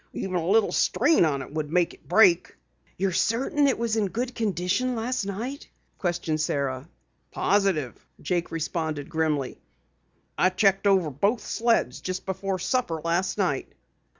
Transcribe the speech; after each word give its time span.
Even 0.13 0.33
a 0.33 0.47
little 0.49 0.71
strain 0.71 1.25
on 1.25 1.43
it 1.43 1.53
would 1.53 1.71
make 1.71 1.93
it 1.93 2.07
break." 2.07 2.55
"You're 2.97 3.11
certain 3.11 3.67
it 3.67 3.77
was 3.77 3.95
in 3.95 4.07
good 4.07 4.33
condition 4.33 4.95
last 4.95 5.25
night?" 5.27 5.69
Sara 5.93 5.99
questioned. 5.99 6.87
"Positive," 7.29 8.03
Jake 8.19 8.49
responded 8.49 9.11
grimly. 9.11 9.61
"I 10.39 10.49
checked 10.49 10.87
over 10.87 11.11
both 11.11 11.45
sleds 11.45 12.01
just 12.01 12.25
before 12.25 12.57
supper 12.57 12.99
last 13.03 13.37
night." 13.37 13.73